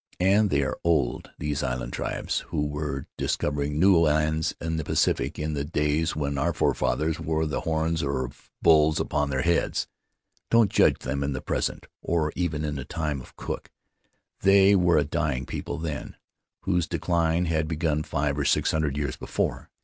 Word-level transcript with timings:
And 0.19 0.49
they 0.49 0.63
are 0.63 0.79
old, 0.83 1.29
these 1.37 1.61
island 1.61 1.93
tribes 1.93 2.39
who 2.47 2.65
were 2.65 3.05
dis 3.17 3.35
covering 3.35 3.77
new 3.79 3.95
lands 3.95 4.55
in 4.59 4.77
the 4.77 4.83
Pacific 4.83 5.37
in 5.37 5.53
the 5.53 5.63
days 5.63 6.15
when 6.15 6.39
our 6.39 6.53
forefathers 6.53 7.19
wore 7.19 7.45
the 7.45 7.61
horns 7.61 8.01
of 8.01 8.49
bulls 8.63 8.99
upon 8.99 9.29
their 9.29 9.43
heads. 9.43 9.87
Don't 10.49 10.71
judge 10.71 10.97
them 11.01 11.23
in 11.23 11.33
the 11.33 11.39
present, 11.41 11.85
or 12.01 12.33
even 12.35 12.65
in 12.65 12.77
the 12.77 12.83
time 12.83 13.21
of 13.21 13.35
Cook; 13.35 13.69
they 14.39 14.73
were 14.75 14.97
a 14.97 15.03
dying 15.05 15.45
people 15.45 15.77
then, 15.77 16.15
whose 16.61 16.87
decline 16.87 17.45
had 17.45 17.67
begun 17.67 18.01
five 18.01 18.39
or 18.39 18.43
six 18.45 18.71
hundred 18.71 18.97
years 18.97 19.15
before. 19.15 19.69